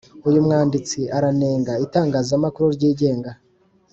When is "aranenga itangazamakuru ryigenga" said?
1.17-3.31